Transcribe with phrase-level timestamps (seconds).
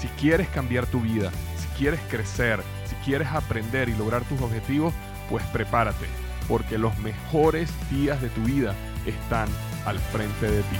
[0.00, 4.94] Si quieres cambiar tu vida, si quieres crecer, si quieres aprender y lograr tus objetivos,
[5.28, 6.06] pues prepárate,
[6.48, 8.74] porque los mejores días de tu vida
[9.04, 9.46] están
[9.84, 10.76] al frente de ti.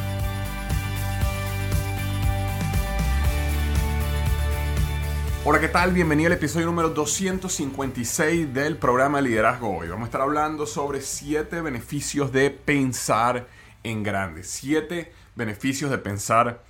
[5.45, 5.93] Hola, ¿qué tal?
[5.93, 9.89] Bienvenido al episodio número 256 del programa Liderazgo Hoy.
[9.89, 13.49] Vamos a estar hablando sobre 7 beneficios de pensar
[13.83, 14.45] en grande.
[14.45, 16.63] 7 beneficios de pensar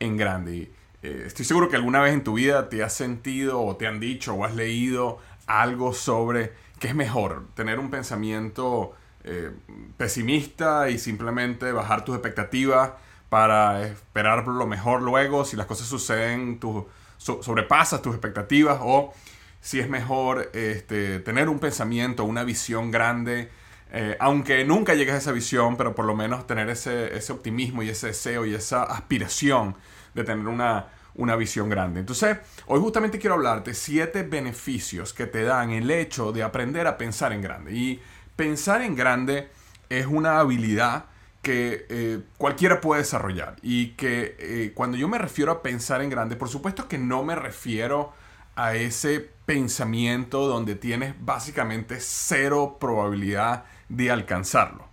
[0.00, 0.77] en grande.
[1.02, 4.00] Eh, estoy seguro que alguna vez en tu vida te has sentido o te han
[4.00, 9.50] dicho o has leído algo sobre que es mejor tener un pensamiento eh,
[9.96, 12.92] pesimista y simplemente bajar tus expectativas
[13.28, 16.86] para esperar lo mejor luego si las cosas suceden, tu
[17.18, 19.12] sobrepasas tus expectativas o
[19.60, 23.50] si es mejor este, tener un pensamiento, una visión grande,
[23.92, 27.82] eh, aunque nunca llegues a esa visión, pero por lo menos tener ese, ese optimismo
[27.82, 29.76] y ese deseo y esa aspiración
[30.20, 32.00] de tener una, una visión grande.
[32.00, 36.96] Entonces, hoy justamente quiero hablarte siete beneficios que te dan el hecho de aprender a
[36.96, 37.72] pensar en grande.
[37.72, 38.00] Y
[38.36, 39.48] pensar en grande
[39.88, 41.06] es una habilidad
[41.42, 46.10] que eh, cualquiera puede desarrollar y que eh, cuando yo me refiero a pensar en
[46.10, 48.12] grande, por supuesto que no me refiero
[48.54, 54.88] a ese pensamiento donde tienes básicamente cero probabilidad de alcanzarlo.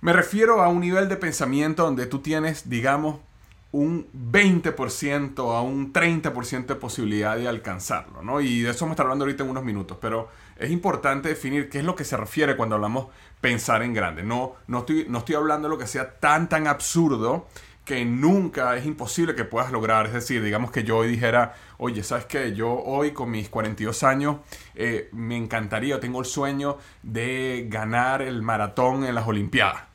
[0.00, 3.18] Me refiero a un nivel de pensamiento donde tú tienes, digamos,
[3.72, 8.40] un 20% a un 30% de posibilidad de alcanzarlo, ¿no?
[8.40, 11.68] Y de eso vamos a estar hablando ahorita en unos minutos, pero es importante definir
[11.68, 13.08] qué es lo que se refiere cuando hablamos
[13.40, 14.22] pensar en grande.
[14.22, 17.48] No, no, estoy, no estoy hablando de lo que sea tan, tan absurdo
[17.86, 20.06] que nunca es imposible que puedas lograr.
[20.06, 22.52] Es decir, digamos que yo hoy dijera, oye, ¿sabes qué?
[22.52, 24.38] Yo hoy con mis 42 años
[24.74, 29.85] eh, me encantaría, tengo el sueño de ganar el maratón en las Olimpiadas.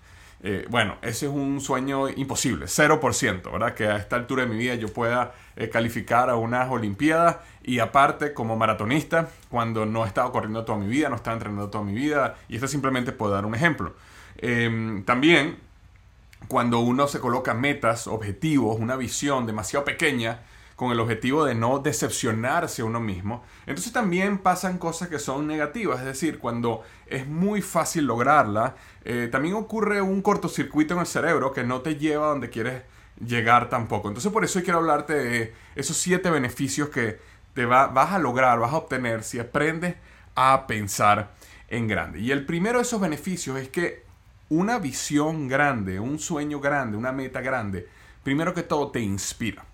[0.44, 3.76] Eh, bueno, ese es un sueño imposible, 0%, ¿verdad?
[3.76, 7.78] Que a esta altura de mi vida yo pueda eh, calificar a unas Olimpiadas y
[7.78, 11.70] aparte como maratonista, cuando no he estado corriendo toda mi vida, no he estado entrenando
[11.70, 13.94] toda mi vida, y esto simplemente puedo dar un ejemplo.
[14.38, 15.58] Em, también,
[16.48, 20.40] cuando uno se coloca metas, objetivos, una visión demasiado pequeña,
[20.76, 25.48] con el objetivo de no decepcionarse a uno mismo, entonces también pasan cosas que son
[25.48, 31.06] negativas, es decir, cuando es muy fácil lograrla, eh, también ocurre un cortocircuito en el
[31.06, 32.84] cerebro que no te lleva a donde quieres
[33.26, 34.08] llegar tampoco.
[34.08, 37.20] Entonces por eso hoy quiero hablarte de esos siete beneficios que
[37.54, 39.96] te vas a lograr, vas a obtener si aprendes
[40.36, 41.32] a pensar
[41.68, 42.20] en grande.
[42.20, 44.04] Y el primero de esos beneficios es que
[44.50, 47.88] una visión grande, un sueño grande, una meta grande,
[48.24, 49.66] primero que todo te inspira.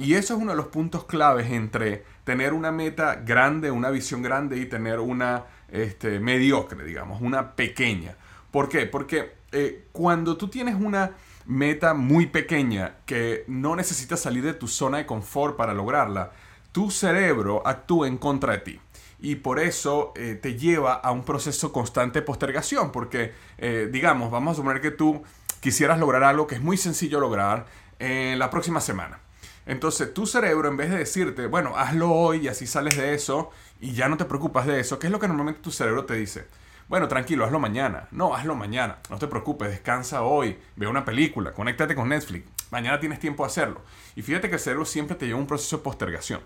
[0.00, 4.22] Y eso es uno de los puntos claves entre tener una meta grande, una visión
[4.22, 8.16] grande y tener una este, mediocre, digamos, una pequeña.
[8.50, 8.86] ¿Por qué?
[8.86, 11.10] Porque eh, cuando tú tienes una
[11.44, 16.32] meta muy pequeña que no necesitas salir de tu zona de confort para lograrla,
[16.72, 18.80] tu cerebro actúa en contra de ti.
[19.18, 22.90] Y por eso eh, te lleva a un proceso constante de postergación.
[22.90, 25.22] Porque, eh, digamos, vamos a suponer que tú
[25.60, 27.66] quisieras lograr algo que es muy sencillo lograr
[27.98, 29.18] en la próxima semana.
[29.66, 33.50] Entonces tu cerebro, en vez de decirte, bueno, hazlo hoy y así sales de eso
[33.80, 36.14] y ya no te preocupas de eso, ¿qué es lo que normalmente tu cerebro te
[36.14, 36.46] dice?
[36.90, 38.08] Bueno, tranquilo, hazlo mañana.
[38.10, 38.98] No, hazlo mañana.
[39.10, 42.48] No te preocupes, descansa hoy, ve una película, conéctate con Netflix.
[42.72, 43.82] Mañana tienes tiempo de hacerlo.
[44.16, 46.40] Y fíjate que el cerebro siempre te lleva un proceso de postergación.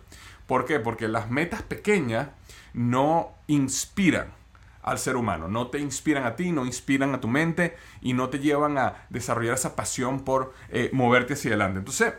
[0.46, 0.80] ¿Por qué?
[0.80, 2.28] Porque las metas pequeñas
[2.74, 4.34] no inspiran
[4.82, 8.28] al ser humano, no te inspiran a ti, no inspiran a tu mente y no
[8.28, 11.78] te llevan a desarrollar esa pasión por eh, moverte hacia adelante.
[11.78, 12.12] Entonces,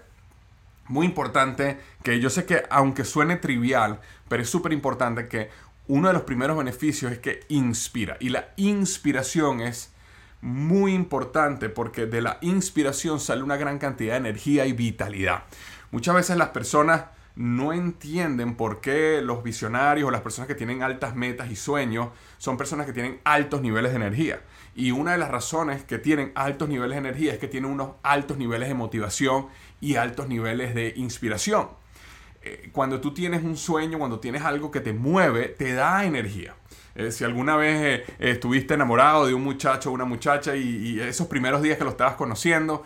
[0.87, 5.49] muy importante que yo sé que aunque suene trivial, pero es súper importante que
[5.87, 8.17] uno de los primeros beneficios es que inspira.
[8.19, 9.93] Y la inspiración es
[10.41, 15.43] muy importante porque de la inspiración sale una gran cantidad de energía y vitalidad.
[15.91, 17.05] Muchas veces las personas
[17.35, 22.09] no entienden por qué los visionarios o las personas que tienen altas metas y sueños
[22.37, 24.41] son personas que tienen altos niveles de energía.
[24.73, 27.91] Y una de las razones que tienen altos niveles de energía es que tienen unos
[28.03, 29.47] altos niveles de motivación
[29.81, 31.69] y altos niveles de inspiración.
[32.45, 36.53] Eh, cuando tú tienes un sueño, cuando tienes algo que te mueve, te da energía.
[36.93, 41.27] Eh, si alguna vez eh, estuviste enamorado de un muchacho o una muchacha y, esos
[41.27, 42.83] primeros días que lo estabas conociendo,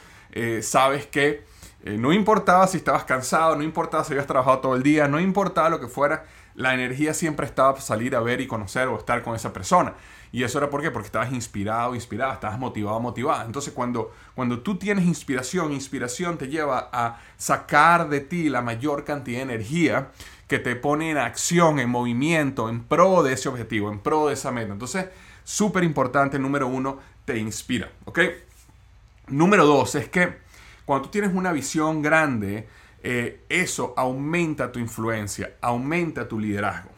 [0.62, 1.44] sabes que
[1.83, 5.69] no importaba si estabas cansado, no importaba si habías trabajado todo el día, no importaba
[5.69, 9.24] lo que fuera, la energía siempre estaba para salir a ver y conocer o estar
[9.24, 9.95] con esa persona.
[10.31, 10.92] Y eso era por qué?
[10.92, 13.46] Porque estabas inspirado, inspirada, estabas motivado, motivada.
[13.46, 19.04] Entonces cuando, cuando tú tienes inspiración, inspiración te lleva a sacar de ti la mayor
[19.04, 20.12] cantidad de energía
[20.48, 24.34] que te pone en acción, en movimiento, en pro de ese objetivo, en pro de
[24.34, 24.74] esa meta.
[24.74, 25.06] Entonces,
[25.44, 27.92] súper importante, número uno, te inspira.
[29.28, 30.38] Número dos es que
[30.86, 32.68] cuando tú tienes una visión grande,
[33.04, 36.90] eh, eso aumenta tu influencia, aumenta tu liderazgo.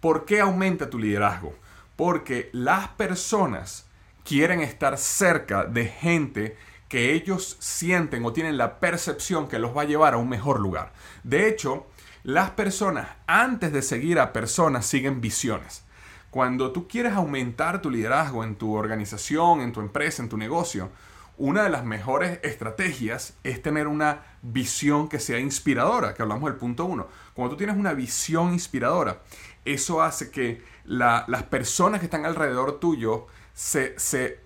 [0.00, 1.54] ¿Por qué aumenta tu liderazgo?
[1.96, 3.86] Porque las personas
[4.24, 6.56] quieren estar cerca de gente
[6.88, 10.60] que ellos sienten o tienen la percepción que los va a llevar a un mejor
[10.60, 10.92] lugar.
[11.22, 11.86] De hecho,
[12.22, 15.84] las personas antes de seguir a personas siguen visiones.
[16.30, 20.90] Cuando tú quieres aumentar tu liderazgo en tu organización, en tu empresa, en tu negocio,
[21.36, 26.58] una de las mejores estrategias es tener una visión que sea inspiradora, que hablamos del
[26.58, 27.08] punto uno.
[27.34, 29.20] Cuando tú tienes una visión inspiradora,
[29.64, 33.96] eso hace que las personas que están alrededor tuyo se,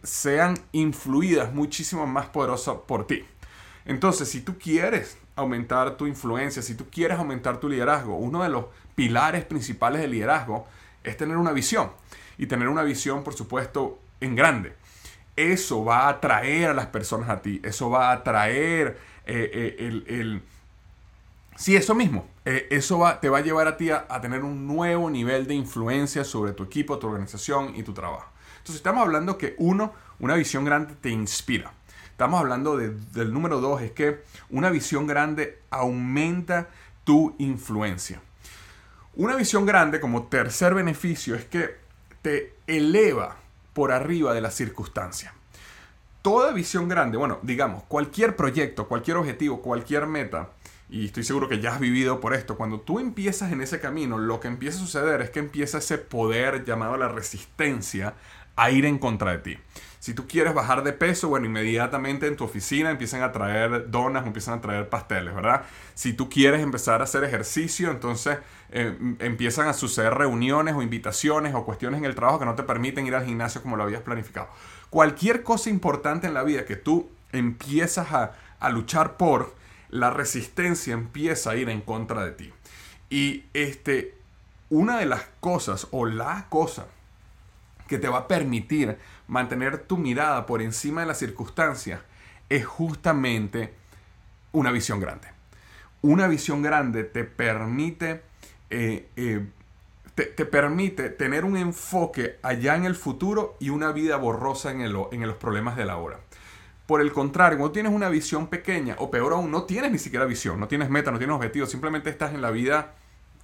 [0.03, 3.25] sean influidas muchísimo más poderosas por ti.
[3.85, 8.49] Entonces, si tú quieres aumentar tu influencia, si tú quieres aumentar tu liderazgo, uno de
[8.49, 10.67] los pilares principales del liderazgo
[11.05, 11.91] es tener una visión.
[12.37, 14.75] Y tener una visión, por supuesto, en grande.
[15.39, 17.61] Eso va a atraer a las personas a ti.
[17.63, 20.43] Eso va a atraer eh, eh, el, el...
[21.55, 22.27] Sí, eso mismo.
[22.45, 25.55] Eh, eso va, te va a llevar a ti a, tener un nuevo nivel de
[25.55, 28.29] influencia sobre tu equipo, tu organización y tu trabajo.
[28.57, 31.71] Entonces estamos hablando que uno, una visión grande te inspira.
[32.11, 36.69] Estamos hablando del número dos, es que una visión grande aumenta
[37.05, 38.21] tu influencia.
[39.15, 41.77] Una visión grande como tercer beneficio es que
[42.23, 43.37] te eleva
[43.79, 45.33] por arriba de las circunstancias.
[46.21, 50.49] Toda visión grande, bueno, digamos, cualquier proyecto, cualquier objetivo, cualquier meta,
[50.91, 54.19] y estoy seguro que ya has vivido por esto, cuando tú empiezas en ese camino,
[54.19, 58.15] lo que empieza a suceder es que empieza ese poder llamado la resistencia
[58.57, 59.59] a ir en contra de ti.
[59.99, 64.27] Si tú quieres bajar de peso, bueno, inmediatamente en tu oficina empiezan a traer donas,
[64.27, 65.63] empiezan a traer pasteles, ¿verdad?
[65.95, 68.39] Si tú quieres empezar a hacer ejercicio, entonces
[68.71, 72.63] eh, empiezan a suceder reuniones o invitaciones o cuestiones en el trabajo que no te
[72.63, 74.49] permiten ir al gimnasio como lo habías planificado.
[74.91, 79.57] Cualquier cosa importante en la vida que tú empiezas a, a luchar por,
[79.91, 82.53] la resistencia empieza a ir en contra de ti.
[83.11, 84.15] Y este,
[84.71, 86.87] una de las cosas o la cosa
[87.87, 88.99] que te va a permitir
[89.29, 92.01] mantener tu mirada por encima de las circunstancias
[92.49, 93.75] es justamente
[94.53, 95.29] una visión grande.
[96.03, 98.23] Una visión grande te permite,
[98.71, 99.47] eh, eh,
[100.15, 105.27] te, permite tener un enfoque allá en el futuro y una vida borrosa en, en
[105.27, 106.19] los problemas de la hora.
[106.87, 110.25] Por el contrario, cuando tienes una visión pequeña, o peor aún, no tienes ni siquiera
[110.25, 112.95] visión, no tienes meta, no tienes objetivo, simplemente estás en la vida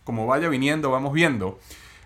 [0.04, 1.58] como vaya viniendo, vamos viendo,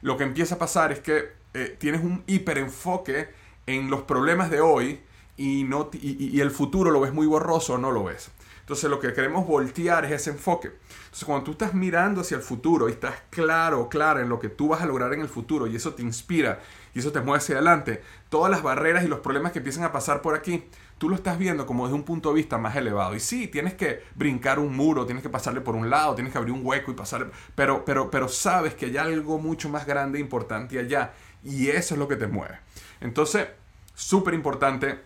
[0.03, 3.29] lo que empieza a pasar es que eh, tienes un hiperenfoque
[3.69, 5.01] en los problemas de hoy
[5.37, 8.31] y, no, y, el futuro lo ves muy borroso o no lo ves.
[8.61, 10.73] Entonces lo que queremos voltear es ese enfoque.
[11.05, 14.49] Entonces cuando tú estás mirando hacia el futuro y estás claro, claro en lo que
[14.49, 16.61] tú vas a lograr en el futuro y eso te inspira
[16.95, 19.93] y eso te mueve hacia adelante, todas las barreras y los problemas que empiezan a
[19.93, 20.65] pasar por aquí
[20.99, 23.15] tú lo estás viendo como desde un punto de vista más elevado.
[23.15, 26.39] Y sí, tienes que brincar un muro, tienes que pasarle por un lado, tienes que
[26.39, 30.19] abrir un hueco y pasar, pero, pero, pero sabes que hay algo mucho más grande
[30.19, 31.15] e importante allá.
[31.45, 32.59] Y eso es lo que te mueve.
[33.01, 33.49] Entonces,
[33.95, 35.01] súper importante,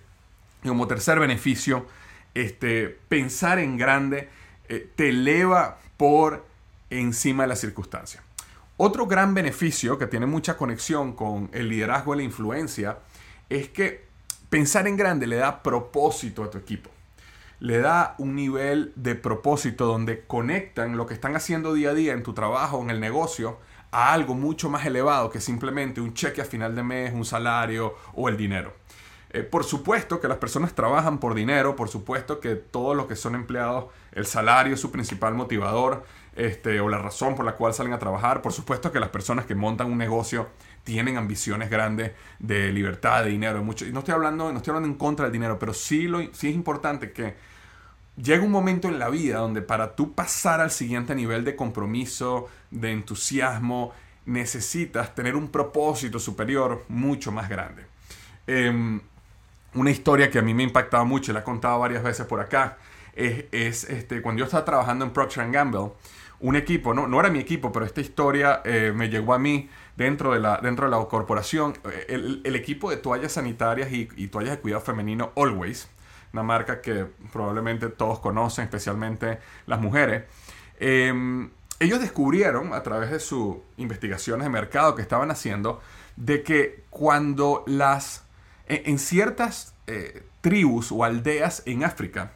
[0.63, 1.87] como tercer beneficio,
[2.35, 4.29] este, pensar en grande
[4.69, 6.47] eh, te eleva por
[6.91, 8.23] encima de las circunstancias.
[8.77, 12.99] Otro gran beneficio que tiene mucha conexión con el liderazgo y la influencia
[13.49, 14.13] es que
[14.53, 16.91] Pensar en grande le da propósito a tu equipo.
[17.59, 22.13] Le da un nivel de propósito donde conectan lo que están haciendo día a día
[22.13, 23.57] en tu trabajo, en el negocio,
[23.93, 27.95] a algo mucho más elevado que simplemente un cheque a final de mes, un salario
[28.15, 28.75] o el dinero.
[29.35, 33.17] Eh, por supuesto que las personas trabajan por dinero, por supuesto que todos los que
[33.17, 36.05] son empleados, el salario es su principal motivador
[36.37, 38.43] este, o la razón por la cual salen a trabajar.
[38.43, 40.49] Por supuesto que las personas que montan un negocio
[40.85, 43.87] tienen ambiciones grandes de libertad, de dinero, mucho.
[43.87, 46.49] Y no estoy hablando, no estoy hablando en contra del dinero, pero sí, lo, sí
[46.49, 47.35] es importante que
[48.17, 52.49] llega un momento en la vida donde para tú pasar al siguiente nivel de compromiso,
[52.71, 53.93] de entusiasmo,
[54.27, 57.87] necesitas tener un propósito superior mucho más grande.
[58.47, 59.01] Em,
[59.75, 62.27] una historia que a mí me ha impactado mucho, y la he contado varias veces
[62.27, 62.79] por acá,
[63.15, 65.93] es, este, cuando yo estaba trabajando en Procter Gamble,
[66.41, 69.69] un equipo, no, no era mi equipo, pero esta historia eh, me llegó a mí
[69.97, 71.75] dentro de la, dentro de la corporación.
[72.09, 75.89] El, equipo de toallas sanitarias y, toallas de cuidado femenino Always,
[76.33, 80.25] una marca que probablemente todos conocen, especialmente las mujeres.
[80.81, 85.81] Em, ellos descubrieron a través de sus investigaciones de mercado que estaban haciendo
[86.17, 88.25] de que cuando las
[88.67, 92.33] en, ciertas eh, tribus o aldeas en África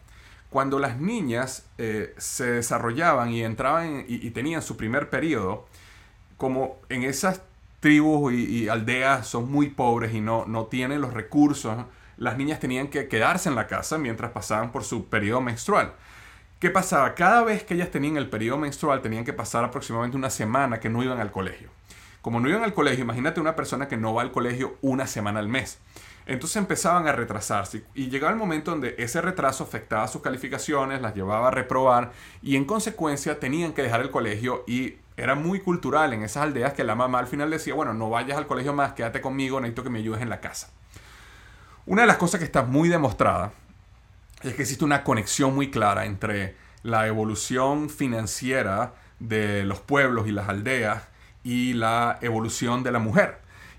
[0.50, 5.66] cuando las niñas eh, se desarrollaban y entraban y, tenían su primer periodo
[6.36, 7.42] como en esas
[7.80, 11.76] tribus y, aldeas son muy pobres y no, no tienen los recursos
[12.16, 15.94] las niñas tenían que quedarse en la casa mientras pasaban por su periodo menstrual
[16.58, 17.14] ¿Qué pasaba?
[17.14, 20.88] Cada vez que ellas tenían el periodo menstrual tenían que pasar aproximadamente una semana que
[20.88, 21.68] no iban al colegio.
[22.22, 25.38] Como no iban al colegio, imagínate una persona que no va al colegio una semana
[25.38, 25.78] al mes.
[26.24, 31.14] Entonces empezaban a retrasarse y llegaba el momento donde ese retraso afectaba sus calificaciones, las
[31.14, 36.14] llevaba a reprobar y en consecuencia tenían que dejar el colegio y era muy cultural
[36.14, 38.94] en esas aldeas que la mamá al final decía, bueno, no vayas al colegio más,
[38.94, 40.70] quédate conmigo, necesito que me ayudes en la casa.
[41.86, 43.52] Una de las cosas que está muy demostrada
[44.42, 50.32] es que existe una conexión muy clara entre la evolución financiera de los pueblos y
[50.32, 51.04] las aldeas
[51.44, 53.38] y la evolución de la mujer.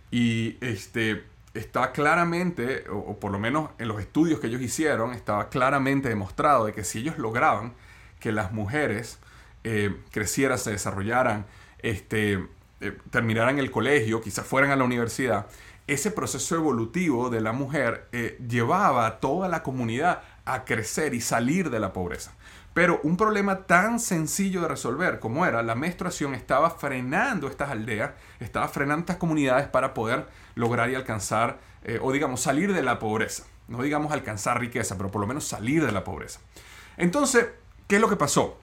[0.09, 5.49] Y este, está claramente, o, por lo menos en los estudios que ellos hicieron, estaba
[5.49, 7.73] claramente demostrado de que si ellos lograban
[8.21, 9.19] que las mujeres
[9.65, 11.45] eh, crecieran, se desarrollaran,
[11.79, 12.45] este,
[12.79, 15.47] eh, terminaran el colegio, quizás fueran a la universidad,
[15.87, 21.21] ese proceso evolutivo de la mujer eh, llevaba a toda la comunidad a crecer y
[21.21, 22.33] salir de la pobreza.
[22.73, 28.11] Pero un problema tan sencillo de resolver como era la menstruación estaba frenando estas aldeas,
[28.39, 32.99] estaba frenando estas comunidades para poder lograr y alcanzar, eh, o digamos, salir de la
[32.99, 33.45] pobreza.
[33.67, 36.39] No digamos alcanzar riqueza, pero por lo menos salir de la pobreza.
[36.97, 37.47] Entonces,
[37.87, 38.59] ¿qué es lo que pasó?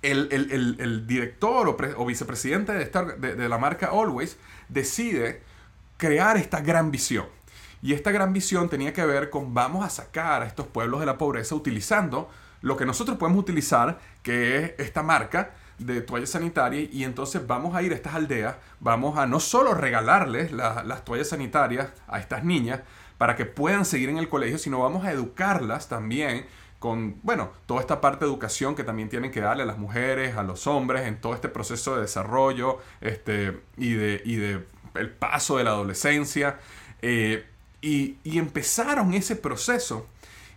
[0.00, 5.42] El, director o, vicepresidente de, de la marca Always decide
[5.98, 7.26] crear esta gran visión.
[7.82, 11.06] Y esta gran visión tenía que ver con vamos a sacar a estos pueblos de
[11.06, 16.88] la pobreza utilizando lo que nosotros podemos utilizar, que es esta marca de toallas sanitarias,
[16.92, 21.28] y entonces vamos a ir a estas aldeas, vamos a no solo regalarles las toallas
[21.28, 22.80] sanitarias a estas niñas
[23.16, 26.46] para que puedan seguir en el colegio, sino vamos a educarlas también
[26.80, 30.36] con, bueno, toda esta parte de educación que también tienen que darle a las mujeres,
[30.36, 34.64] a los hombres, en todo este proceso de desarrollo este, y, de, y de
[34.98, 36.58] el paso de la adolescencia.
[37.02, 37.46] Eh,
[37.80, 40.08] y, empezaron ese proceso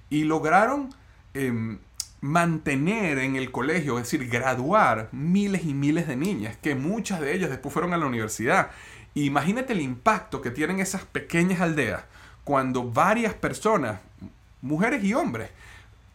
[0.09, 0.89] y lograron
[1.33, 1.79] em,
[2.19, 7.33] mantener en el colegio, es decir, graduar miles y miles de niñas, que muchas de
[7.33, 8.71] ellas después fueron a la universidad.
[9.13, 12.03] Imagínate el impacto que tienen esas pequeñas aldeas
[12.43, 13.99] cuando varias personas,
[14.61, 15.49] mujeres y hombres,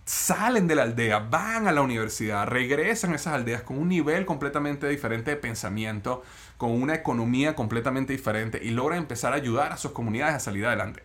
[0.05, 4.25] salen de la aldea, van a la universidad, regresan a esas aldeas con un nivel
[4.25, 6.23] completamente diferente de pensamiento,
[6.57, 10.67] con una economía completamente diferente y logran empezar a ayudar a sus comunidades a salir
[10.67, 11.03] adelante.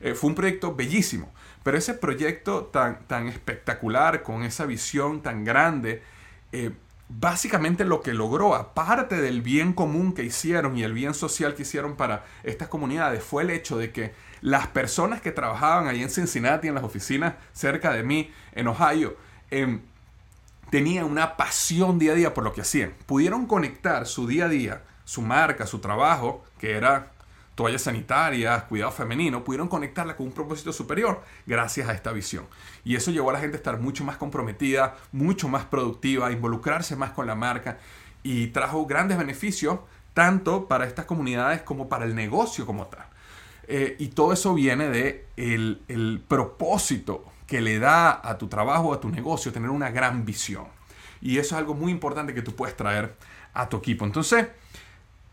[0.00, 1.32] Eh, fue un proyecto bellísimo,
[1.62, 6.02] pero ese proyecto tan, tan espectacular, con esa visión tan grande,
[6.52, 6.72] eh,
[7.08, 11.62] básicamente lo que logró, aparte del bien común que hicieron y el bien social que
[11.62, 16.10] hicieron para estas comunidades, fue el hecho de que las personas que trabajaban ahí en
[16.10, 19.16] Cincinnati, en las oficinas cerca de mí, en Ohio,
[19.50, 19.80] em,
[20.70, 22.94] tenían una pasión día a día por lo que hacían.
[23.06, 27.12] Pudieron conectar su día a día, su marca, su trabajo, que era
[27.54, 32.46] toallas sanitarias, cuidado femenino, pudieron conectarla con un propósito superior gracias a esta visión.
[32.84, 36.32] Y eso llevó a la gente a estar mucho más comprometida, mucho más productiva, a
[36.32, 37.78] involucrarse más con la marca
[38.22, 39.78] y trajo grandes beneficios
[40.14, 43.06] tanto para estas comunidades como para el negocio como tal.
[43.66, 49.00] Eh, y todo eso viene de el, propósito que le da a tu trabajo, a
[49.00, 50.66] tu negocio, tener una gran visión.
[51.20, 53.16] Y eso es algo muy importante que tú puedes traer
[53.52, 54.04] a tu equipo.
[54.04, 54.48] Entonces,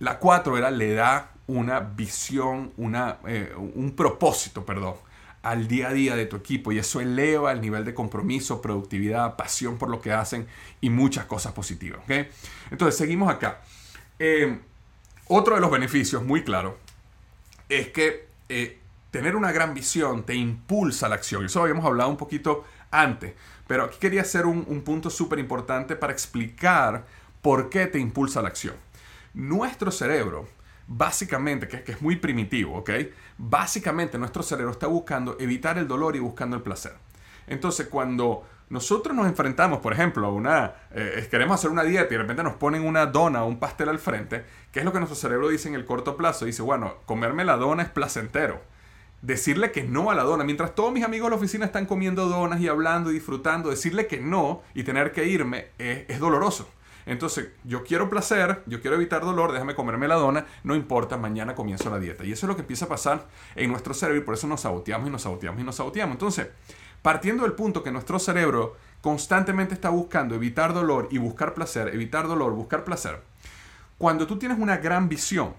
[0.01, 4.95] la cuatro era le da una visión, una, eh, un propósito, perdón,
[5.43, 9.35] al día a día de tu equipo y eso eleva el nivel de compromiso, productividad,
[9.35, 10.47] pasión por lo que hacen
[10.81, 12.01] y muchas cosas positivas.
[12.69, 13.61] Entonces, seguimos acá.
[14.19, 14.59] Eh,
[15.27, 16.77] otro de los beneficios, muy claro,
[17.69, 18.79] es que eh,
[19.11, 21.45] tener una gran visión te impulsa la acción.
[21.45, 23.33] Eso habíamos hablado un poquito antes,
[23.67, 27.05] pero aquí quería hacer un, punto súper importante para explicar
[27.41, 28.75] por qué te impulsa la acción.
[29.33, 30.47] Nuestro cerebro,
[30.87, 32.89] básicamente, que, que es muy primitivo, ¿ok?
[33.37, 36.93] Básicamente nuestro cerebro está buscando evitar el dolor y buscando el placer.
[37.47, 42.11] Entonces, cuando nosotros nos enfrentamos, por ejemplo, a una, eh, queremos hacer una dieta y
[42.11, 44.99] de repente nos ponen una dona o un pastel al frente, ¿qué es lo que
[44.99, 46.45] nuestro cerebro dice en el corto plazo?
[46.45, 48.61] Dice, bueno, comerme la dona es placentero.
[49.21, 52.27] Decirle que no a la dona, mientras todos mis amigos de la oficina están comiendo
[52.27, 56.69] donas y hablando y disfrutando, decirle que no y tener que irme es, es doloroso.
[57.11, 61.55] Entonces, yo quiero placer, yo quiero evitar dolor, déjame comerme la dona, no importa, mañana
[61.55, 62.23] comienzo la dieta.
[62.23, 64.61] Y eso es lo que empieza a pasar en nuestro cerebro y por eso nos
[64.61, 66.13] saboteamos y nos saboteamos y nos saboteamos.
[66.13, 66.47] Entonces,
[67.01, 72.29] partiendo del punto que nuestro cerebro constantemente está buscando evitar dolor y buscar placer, evitar
[72.29, 73.21] dolor, buscar placer,
[73.97, 75.53] cuando tú tienes una gran visión,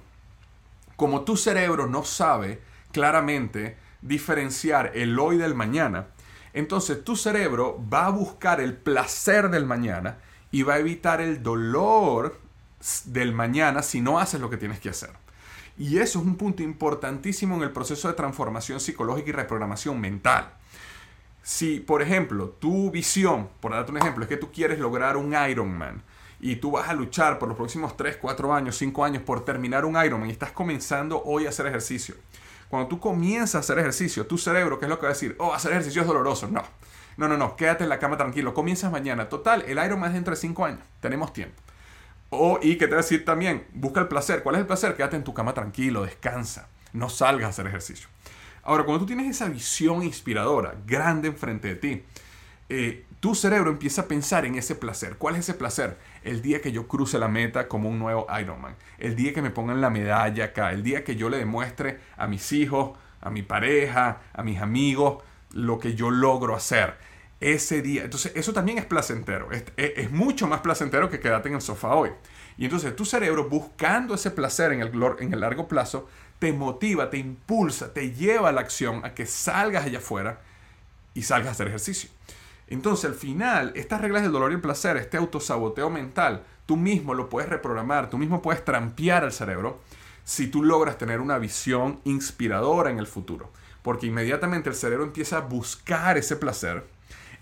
[0.97, 6.07] como tu cerebro no sabe claramente diferenciar el hoy del mañana,
[6.55, 10.17] entonces tu cerebro va a buscar el placer del mañana
[10.53, 12.39] y va a evitar el dolor
[13.07, 15.11] del mañana si no haces lo que tienes que hacer.
[15.79, 20.53] Y eso es un punto importantísimo en el proceso de transformación psicológica y reprogramación mental.
[21.43, 25.35] Si, por ejemplo, tu visión, por darte un ejemplo, es que tú quieres lograr un
[25.35, 26.03] Ironman
[26.39, 29.85] y tú vas a luchar por los próximos 3, 4 años, 5 años por terminar
[29.85, 32.15] un Ironman y estás comenzando hoy a hacer ejercicio.
[32.69, 35.35] Cuando tú comienzas a hacer ejercicio, tu cerebro, ¿qué es lo que va a decir?
[35.39, 36.49] Oh, hacer ejercicio es doloroso.
[36.49, 36.63] No.
[37.17, 39.29] No, no, no, quédate en la cama tranquilo, comienzas mañana.
[39.29, 41.61] Total, el Ironman es dentro de 5 años, tenemos tiempo.
[42.31, 44.43] O, y que te decir también, busca el placer.
[44.43, 44.97] ¿Cuál es el placer?
[44.97, 48.09] Quédate en tu cama tranquilo, descansa, no salgas a hacer ejercicio.
[48.63, 52.03] Ahora, cuando tú tienes esa visión inspiradora, grande enfrente de ti,
[52.69, 55.17] eh, tu cerebro empieza a pensar en ese placer.
[55.17, 55.99] ¿Cuál es ese placer?
[56.25, 58.77] El día que yo cruce la meta como un nuevo Ironman.
[58.99, 60.73] El día que me pongan la medalla acá.
[60.73, 65.23] El día que yo le demuestre a mis hijos, a mi pareja, a mis amigos,
[65.53, 66.95] lo que yo logro hacer.
[67.41, 68.05] Ese día.
[68.05, 69.49] Entonces, eso también es placentero.
[69.77, 72.11] Es, mucho más placentero que quedarte en el sofá hoy.
[72.57, 77.11] Y entonces tu cerebro, buscando ese placer en el, en el largo plazo, te motiva,
[77.11, 80.41] te impulsa, te lleva a la acción, a que salgas allá afuera
[81.15, 82.11] y salgas a hacer ejercicio.
[82.69, 87.13] Entonces, al final, estas reglas del dolor y el placer, este autosaboteo mental, tú mismo
[87.15, 89.81] lo puedes reprogramar, tú mismo puedes trampear al cerebro
[90.25, 93.51] si tú logras tener una visión inspiradora en el futuro.
[93.83, 96.85] Porque inmediatamente el cerebro empieza a buscar ese placer,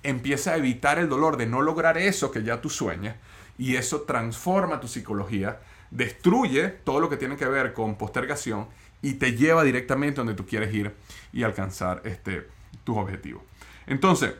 [0.03, 3.17] empieza a evitar el dolor de no lograr eso que ya tú sueñas,
[3.59, 8.69] y eso transforma tu psicología, destruye todo lo que tiene que ver con postergación
[9.03, 10.95] y te lleva directamente donde tú quieres ir
[11.33, 12.49] y alcanzar este,
[12.85, 13.43] tus objetivos.
[13.87, 14.33] Entonces,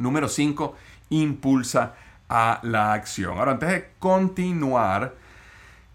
[0.00, 0.74] Número 5,
[1.10, 1.94] impulsa
[2.28, 3.38] a la acción.
[3.38, 5.14] Ahora, antes de continuar,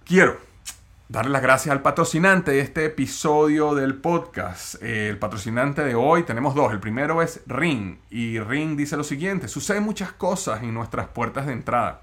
[0.05, 0.39] quiero
[1.07, 4.81] darle las gracias al patrocinante de este episodio del podcast.
[4.81, 6.71] El patrocinante de hoy tenemos dos.
[6.71, 7.97] El primero es Ring.
[8.09, 12.01] Y Ring dice lo siguiente, suceden muchas cosas en nuestras puertas de entrada.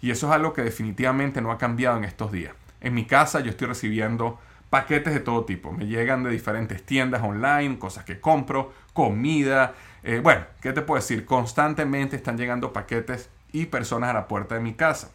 [0.00, 2.54] Y eso es algo que definitivamente no ha cambiado en estos días.
[2.80, 4.38] En mi casa yo estoy recibiendo
[4.70, 5.72] paquetes de todo tipo.
[5.72, 11.00] Me llegan de diferentes tiendas online, cosas que compro, comida, eh, bueno, ¿qué te puedo
[11.00, 11.24] decir?
[11.26, 15.10] Constantemente están llegando paquetes y personas a la puerta de mi casa.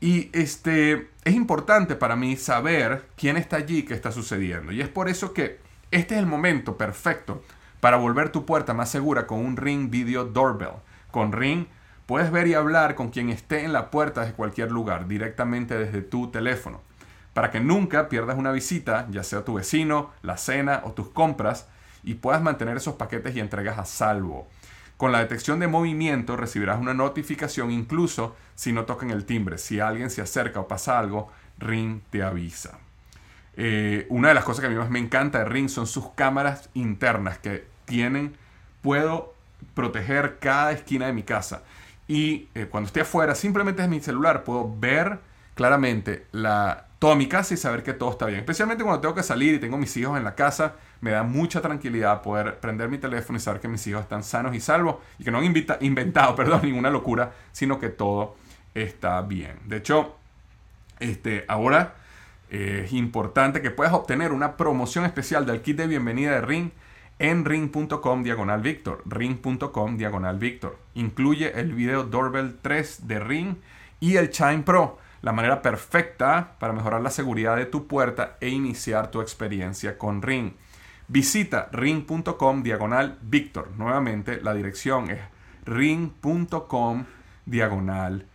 [0.00, 4.72] Y este, es importante para mí saber quién está allí, qué está sucediendo.
[4.72, 5.58] Y es por eso que
[5.90, 7.42] este es el momento perfecto
[7.80, 10.76] para volver tu puerta más segura con un Ring Video Doorbell.
[11.10, 11.66] Con Ring
[12.06, 16.02] puedes ver y hablar con quien esté en la puerta de cualquier lugar, directamente desde
[16.02, 16.80] tu teléfono.
[17.32, 21.68] Para que nunca pierdas una visita, ya sea tu vecino, la cena o tus compras,
[22.02, 24.48] y puedas mantener esos paquetes y entregas a salvo.
[24.96, 29.58] Con la detección de movimiento recibirás una notificación incluso si no tocan el timbre.
[29.58, 32.78] Si alguien se acerca o pasa algo, Ring te avisa.
[33.56, 36.10] Eh, una de las cosas que a mí más me encanta de Ring son sus
[36.10, 38.36] cámaras internas que tienen,
[38.82, 39.34] puedo
[39.74, 41.62] proteger cada esquina de mi casa.
[42.06, 45.20] Y eh, cuando esté afuera, simplemente desde mi celular puedo ver
[45.54, 48.40] claramente la, toda mi casa y saber que todo está bien.
[48.40, 51.60] Especialmente cuando tengo que salir y tengo mis hijos en la casa, me da mucha
[51.60, 55.24] tranquilidad poder prender mi teléfono y saber que mis hijos están sanos y salvos y
[55.24, 55.44] que no han
[55.80, 58.36] inventado, perdón, ninguna locura, sino que todo
[58.74, 59.58] está bien.
[59.66, 60.16] De hecho,
[61.00, 61.94] este, ahora
[62.50, 66.70] eh, es importante que puedas obtener una promoción especial del kit de bienvenida de Ring
[67.18, 69.02] en ring.com diagonal Victor.
[69.06, 70.78] Ring.com diagonal Victor.
[70.94, 73.56] Incluye el video Doorbell 3 de Ring
[74.00, 78.50] y el Chime Pro la manera perfecta para mejorar la seguridad de tu puerta e
[78.50, 80.52] iniciar tu experiencia con Ring.
[81.08, 83.70] Visita ring.com diagonal Víctor.
[83.78, 85.20] Nuevamente la dirección es
[85.64, 87.06] ring.com
[87.46, 88.26] diagonal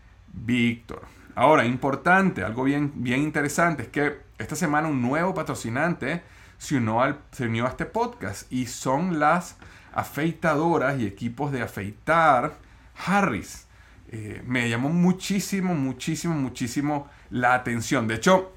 [0.46, 1.02] Víctor.
[1.36, 6.22] Ahora, importante, algo bien, bien interesante, es que esta semana un nuevo patrocinante
[6.58, 9.56] se unió, a este podcast y son las
[9.94, 12.54] afeitadoras y equipos de afeitar
[13.06, 13.66] Harris.
[14.12, 18.08] Eh, me llamó muchísimo, muchísimo, muchísimo la atención.
[18.08, 18.52] De hecho,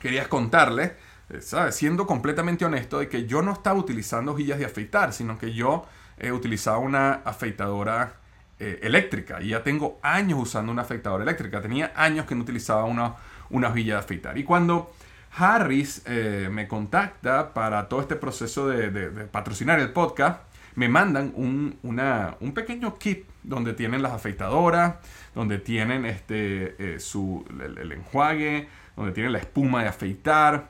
[0.00, 0.96] quería contarle,
[1.30, 1.76] eh, ¿sabes?
[1.76, 5.86] Siendo completamente honesto, de que yo no estaba utilizando hojillas de afeitar, sino que yo
[6.18, 8.14] he utilizado una afeitadora
[8.62, 9.42] eh, eléctrica.
[9.42, 11.60] Y ya tengo años usando una afeitadora eléctrica.
[11.60, 13.14] Tenía años que no utilizaba una,
[13.50, 14.38] una de afeitar.
[14.38, 14.92] Y cuando
[15.36, 16.04] Harris
[16.50, 18.90] me contacta para todo este proceso de,
[19.30, 20.42] patrocinar el podcast,
[20.74, 24.96] me mandan un, un pequeño kit donde tienen las afeitadoras,
[25.34, 30.68] donde tienen este, eh, su, el, enjuague, donde tienen la espuma de afeitar.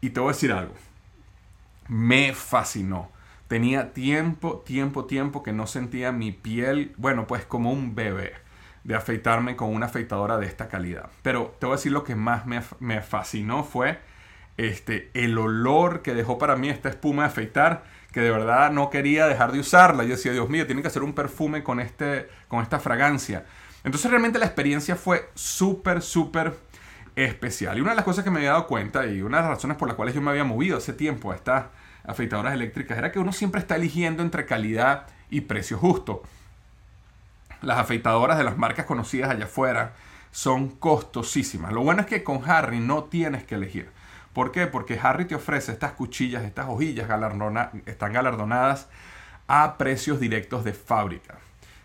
[0.00, 0.74] Y te voy a decir algo,
[1.88, 3.10] me fascinó.
[3.48, 8.32] Tenía tiempo, tiempo, tiempo que no sentía mi piel, bueno, pues como un bebé
[8.84, 11.10] de afeitarme con una afeitadora de esta calidad.
[11.22, 13.98] Pero te voy a decir lo que más me, me fascinó fue
[14.56, 18.90] este, el olor que dejó para mí esta espuma de afeitar que de verdad no
[18.90, 20.04] quería dejar de usarla.
[20.04, 23.44] Yo decía, Dios mío, tiene que hacer un perfume con, este, con esta fragancia.
[23.82, 26.54] Entonces realmente la experiencia fue súper, súper
[27.16, 27.76] especial.
[27.76, 29.76] Y una de las cosas que me había dado cuenta y una de las razones
[29.76, 31.64] por las cuales yo me había movido hace tiempo a estas
[32.04, 36.22] afeitadoras eléctricas era que uno siempre está eligiendo entre calidad y precio justo.
[37.62, 39.94] Las afeitadoras de las marcas conocidas allá afuera
[40.30, 41.72] son costosísimas.
[41.72, 43.88] Lo bueno es que con Harry no tienes que elegir.
[44.32, 44.66] ¿Por qué?
[44.66, 47.08] Porque Harry te ofrece estas cuchillas, estas hojillas
[47.86, 48.88] están galardonadas
[49.46, 51.38] a precios directos de fábrica.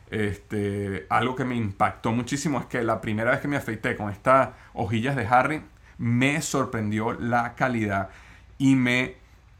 [0.10, 4.10] Este, algo que me impactó muchísimo es que la primera vez que me afeité con
[4.10, 5.62] estas hojillas de Harry,
[6.00, 8.10] me sorprendió la calidad
[8.58, 9.19] y me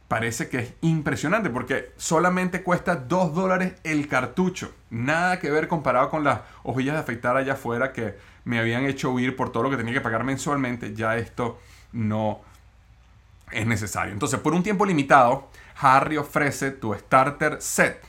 [0.10, 4.74] parece que es impresionante porque solamente cuesta 2 dólares el cartucho.
[4.90, 9.12] Nada que ver comparado con las hojillas de afeitar allá afuera que me habían hecho
[9.12, 10.96] huir por todo lo que tenía que pagar mensualmente.
[10.96, 11.60] Ya esto
[11.94, 12.42] no
[13.52, 14.12] es necesario.
[14.12, 15.48] Entonces, por un tiempo limitado,
[15.80, 18.04] Harry ofrece tu starter set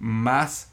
[0.00, 0.72] más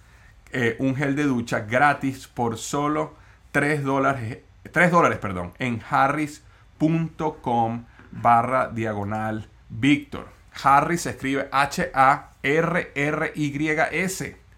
[0.51, 3.15] eh, un gel de ducha gratis por solo
[3.51, 4.39] 3 dólares,
[4.71, 10.42] 3 dólares perdón, en harris.com barra diagonal Víctor.
[10.61, 12.33] Harris se escribe H-A-R-R-Y-S.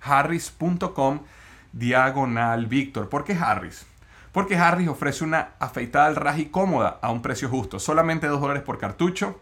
[0.02, 1.20] Harris.com
[1.72, 3.10] diagonal Víctor.
[3.10, 3.86] ¿Por qué Harris?
[4.32, 8.64] Porque Harris ofrece una afeitada al raji cómoda a un precio justo, solamente 2 dólares
[8.64, 9.40] por cartucho.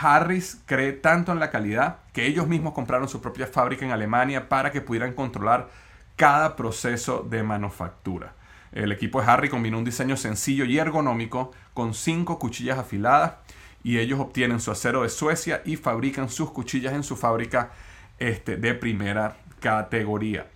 [0.00, 4.48] Harris cree tanto en la calidad que ellos mismos compraron su propia fábrica en Alemania
[4.48, 5.68] para que pudieran controlar
[6.14, 8.34] cada proceso de manufactura.
[8.72, 13.32] El equipo de Harry combinó un diseño sencillo y ergonómico con cinco cuchillas afiladas
[13.82, 17.72] y ellos obtienen su acero de Suecia y fabrican sus cuchillas en su fábrica
[18.18, 20.46] este, de primera categoría.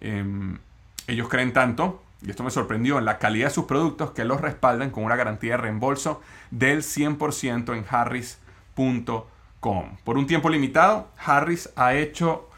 [0.00, 0.58] Em,
[1.06, 4.40] ellos creen tanto y esto me sorprendió, en la calidad de sus productos que los
[4.40, 9.26] respaldan con una garantía de reembolso del 100% en harris.com.
[10.04, 12.48] Por un tiempo limitado, Harris ha hecho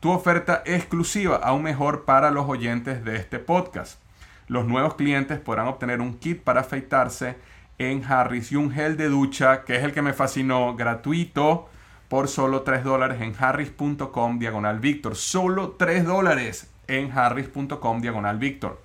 [0.00, 3.98] tu oferta exclusiva aún mejor para los oyentes de este podcast.
[4.46, 7.36] Los nuevos clientes podrán obtener un kit para afeitarse
[7.78, 11.68] en Harris y un gel de ducha, que es el que me fascinó, gratuito
[12.08, 15.16] por solo 3 dólares en harris.com diagonal Víctor.
[15.16, 18.80] Solo 3 dólares en harris.com diagonal Víctor.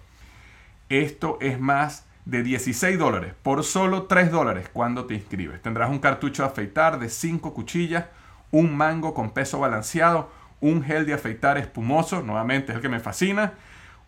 [0.90, 5.62] Esto es más de 16 dólares por solo 3 dólares cuando te inscribes.
[5.62, 8.06] Tendrás un cartucho de afeitar de 5 cuchillas,
[8.52, 13.00] un mango con peso balanceado, un gel de afeitar espumoso, nuevamente es el que me
[13.00, 13.54] fascina,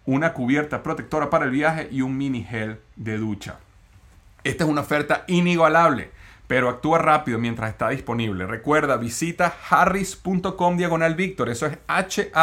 [0.06, 3.60] una cubierta protectora para el viaje y un mini gel de ducha.
[4.44, 6.10] Esta es una oferta inigualable,
[6.48, 8.48] pero actúa rápido mientras está disponible.
[8.48, 12.40] Recuerda, visita harris.com diagonal Víctor, eso es H-A-R-R-Y-S.com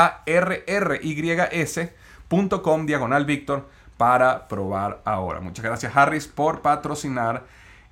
[2.86, 5.40] diagonal Víctor para probar ahora.
[5.40, 7.46] Muchas gracias Harris por patrocinar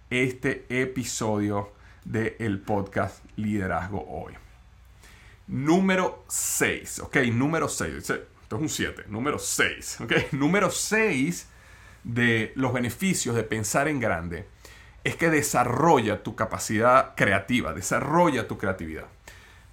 [0.09, 1.73] este episodio
[2.05, 4.35] del podcast Liderazgo Hoy.
[5.49, 11.49] Número 6, ok, número 6, esto es un 7, número 6, ok, número 6
[12.07, 14.47] de los beneficios de pensar en grande
[15.03, 19.07] es que desarrolla tu capacidad creativa, desarrolla tu creatividad.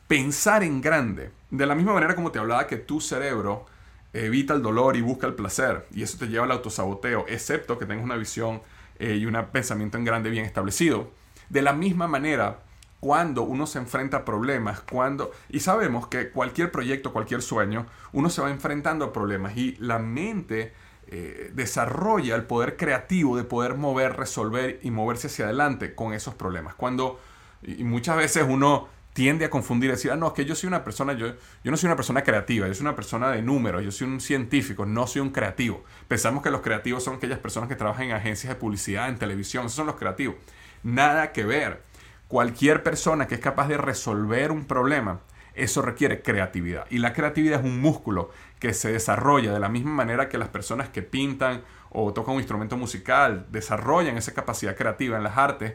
[0.07, 3.65] Pensar en grande, de la misma manera como te hablaba que tu cerebro
[4.13, 5.87] evita el dolor y busca el placer.
[5.91, 8.61] Y eso te lleva al autosaboteo, excepto que tengas una visión
[8.99, 11.11] eh, y un pensamiento en grande bien establecido.
[11.49, 12.59] De la misma manera,
[12.99, 15.31] cuando uno se enfrenta a problemas, cuando...
[15.49, 19.99] Y sabemos que cualquier proyecto, cualquier sueño, uno se va enfrentando a problemas y la
[19.99, 20.73] mente
[21.15, 26.33] eh, desarrolla el poder creativo de poder mover, resolver y moverse hacia adelante con esos
[26.33, 26.73] problemas.
[26.73, 27.19] Cuando...
[27.61, 30.83] Y muchas veces uno tiende a confundir, decir, ah, no, es que yo soy una
[30.83, 31.27] persona, yo,
[31.63, 34.19] yo no soy una persona creativa, yo soy una persona de números, yo soy un
[34.19, 35.83] científico, no soy un creativo.
[36.07, 39.67] Pensamos que los creativos son aquellas personas que trabajan en agencias de publicidad, en televisión,
[39.67, 40.35] esos son los creativos.
[40.81, 41.83] Nada que ver.
[42.27, 45.19] Cualquier persona que es capaz de resolver un problema,
[45.55, 46.85] eso requiere creatividad.
[46.89, 50.49] Y la creatividad es un músculo que se desarrolla de la misma manera que las
[50.49, 55.73] personas que pintan o tocan un instrumento musical desarrollan esa capacidad creativa en las artes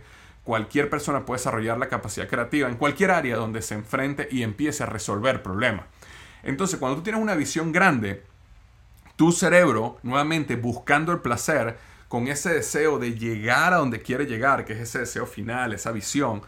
[0.49, 4.83] cualquier persona puede desarrollar la capacidad creativa en cualquier área donde se enfrente y empiece
[4.83, 5.85] a resolver problemas.
[6.43, 8.23] Entonces, cuando tú tienes una visión grande,
[9.17, 11.77] tu cerebro, nuevamente buscando el placer,
[12.09, 15.93] con ese deseo de llegar a donde quiere llegar, que es ese deseo final, esa
[15.93, 16.41] visión,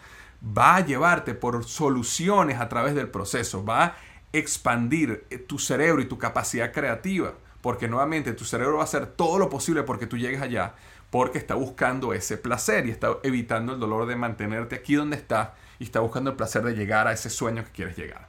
[0.44, 3.96] va a llevarte por soluciones a través del proceso, va a
[4.32, 7.34] expandir eh, tu cerebro y tu capacidad creativa.
[7.60, 10.74] Porque nuevamente tu cerebro va a hacer todo lo posible porque tú llegues allá,
[11.10, 15.50] porque está buscando ese placer y está evitando el dolor de mantenerte aquí donde estás
[15.78, 18.28] y está buscando el placer de llegar a ese sueño que quieres llegar.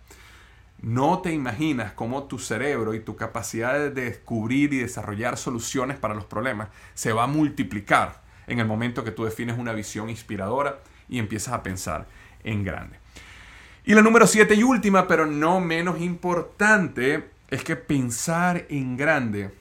[0.81, 6.15] No te imaginas cómo tu cerebro y tu capacidad de descubrir y desarrollar soluciones para
[6.15, 10.79] los problemas se va a multiplicar en el momento que tú defines una visión inspiradora
[11.11, 12.07] y empiezas a pensar
[12.43, 12.97] en grande.
[13.85, 19.51] Y la número siete y última, pero no menos importante, es que pensar en grande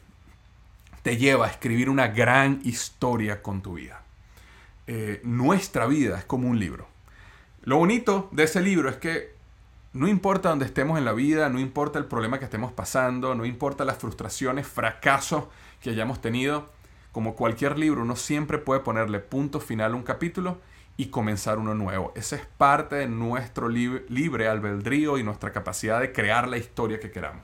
[1.02, 4.02] te lleva a escribir una gran historia con tu vida.
[4.86, 6.86] Eh, nuestra vida es como un libro.
[7.62, 9.34] Lo bonito de ese libro es que
[9.92, 13.44] no importa dónde estemos en la vida, no importa el problema que estemos pasando, no
[13.44, 15.44] importa las frustraciones, fracasos
[15.80, 16.70] que hayamos tenido,
[17.12, 20.60] como cualquier libro, uno siempre puede ponerle punto final a un capítulo
[20.96, 22.12] y comenzar uno nuevo.
[22.14, 27.10] Esa es parte de nuestro libre albedrío y nuestra capacidad de crear la historia que
[27.10, 27.42] queramos.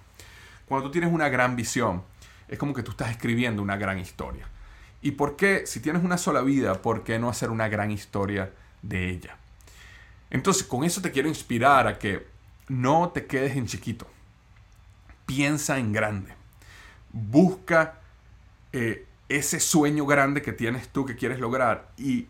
[0.67, 2.03] Cuando tú tienes una gran visión,
[2.49, 4.47] es como que tú estás escribiendo una gran historia.
[5.01, 8.53] ¿Y por qué, si tienes una sola vida, por qué no hacer una gran historia
[8.83, 9.37] de ella?
[10.31, 12.27] Entonces, con eso te quiero inspirar a que
[12.69, 14.07] no te quedes en chiquito.
[15.25, 16.33] Piensa en grande.
[17.13, 18.01] Busca
[18.73, 22.27] eh, ese sueño grande que tienes tú que quieres lograr y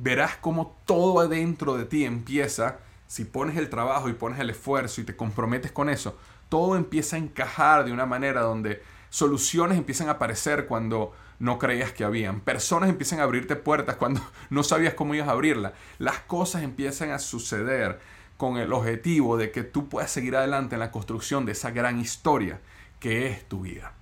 [0.00, 5.00] verás cómo todo adentro de ti empieza, si pones el trabajo y pones el esfuerzo
[5.00, 6.16] y te comprometes con eso,
[6.48, 11.92] todo empieza a encajar de una manera donde soluciones empiezan a aparecer cuando no creías
[11.92, 12.40] que habían.
[12.40, 15.74] Personas empiezan a abrirte puertas cuando no sabías cómo ibas a abrirla.
[15.98, 18.00] Las cosas empiezan a suceder
[18.36, 22.00] con el objetivo de que tú puedas seguir adelante en la construcción de esa gran
[22.00, 22.60] historia
[23.00, 23.92] que es tu vida.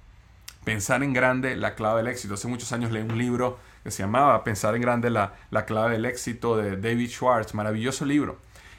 [0.64, 2.34] Pensar en grande, la clave del éxito.
[2.34, 5.92] Hace muchos años leí un libro que se llamaba Pensar en Grande, la, la clave
[5.92, 8.38] del éxito de David Schwartz, maravilloso libro.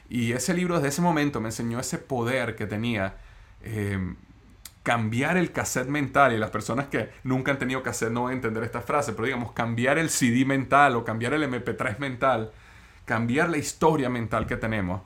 [0.10, 3.16] Y ese libro desde ese momento me enseñó ese poder que tenía
[3.64, 4.18] em,
[4.84, 8.36] cambiar el cassette mental, y las personas que nunca han tenido cassette no van a
[8.36, 12.52] entender esta frase, pero digamos, cambiar el CD mental o cambiar el MP3 mental,
[13.06, 15.04] cambiar la historia mental que tenemos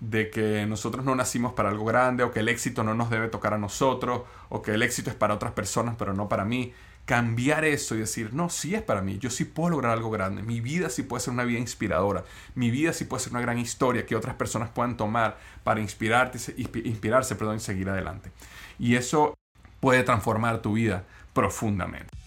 [0.00, 3.28] de que nosotros no nacimos para algo grande o que el éxito no nos debe
[3.28, 6.74] tocar a nosotros o que el éxito es para otras personas pero no para mí
[7.04, 10.42] cambiar eso y decir, no, sí es para mí, yo sí puedo lograr algo grande,
[10.42, 13.58] mi vida sí puede ser una vida inspiradora, mi vida sí puede ser una gran
[13.58, 18.30] historia que otras personas puedan tomar para inspirarse, inspirarse perdón, y seguir adelante.
[18.78, 19.34] Y eso
[19.80, 22.23] puede transformar tu vida profundamente.